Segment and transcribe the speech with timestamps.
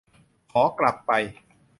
[0.51, 1.11] ขอกลับไป